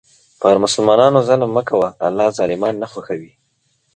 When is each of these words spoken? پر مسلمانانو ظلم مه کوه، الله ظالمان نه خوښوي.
پر 0.41 0.55
مسلمانانو 0.63 1.19
ظلم 1.27 1.49
مه 1.55 1.61
کوه، 1.69 1.89
الله 2.07 2.27
ظالمان 2.37 2.73
نه 2.81 2.87
خوښوي. 2.91 3.31